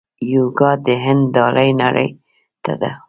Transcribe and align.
یوګا 0.33 0.71
د 0.85 0.87
هند 1.03 1.21
ډالۍ 1.35 1.69
نړۍ 1.81 2.09
ته 2.63 2.73
ده. 2.81 2.91